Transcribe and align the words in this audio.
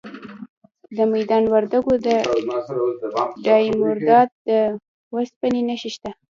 د 0.97 0.97
میدان 1.13 1.43
وردګو 1.53 1.93
په 2.05 3.25
دایمیرداد 3.45 4.29
کې 4.43 4.59
د 4.73 4.75
وسپنې 5.15 5.61
نښې 5.67 5.89
شته. 5.95 6.09